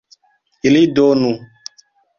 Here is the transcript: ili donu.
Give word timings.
ili 0.69 0.81
donu. 0.97 1.31